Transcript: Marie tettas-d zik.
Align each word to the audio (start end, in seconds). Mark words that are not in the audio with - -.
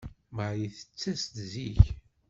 Marie 0.35 0.71
tettas-d 0.77 1.31
zik. 1.51 1.83